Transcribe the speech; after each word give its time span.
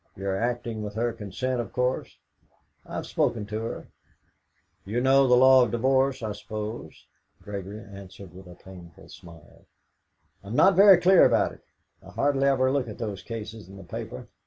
"You're 0.15 0.35
acting 0.35 0.81
with 0.81 0.95
her 0.95 1.13
consent, 1.13 1.61
of 1.61 1.71
course?" 1.71 2.17
"I 2.87 2.95
have 2.95 3.05
spoken 3.05 3.45
to 3.45 3.59
her." 3.61 3.87
"You 4.83 4.99
know 4.99 5.27
the 5.27 5.35
law 5.35 5.61
of 5.63 5.69
divorce, 5.69 6.23
I 6.23 6.31
suppose?" 6.31 7.05
Gregory 7.43 7.81
answered 7.81 8.33
with 8.33 8.47
a 8.47 8.55
painful 8.55 9.09
smile: 9.09 9.67
"I'm 10.43 10.55
not 10.55 10.75
very 10.75 10.97
clear 10.97 11.23
about 11.23 11.51
it; 11.51 11.61
I 12.01 12.09
hardly 12.09 12.47
ever 12.47 12.71
look 12.71 12.87
at 12.87 12.97
those 12.97 13.21
cases 13.21 13.69
in 13.69 13.77
the 13.77 13.83
paper. 13.83 14.27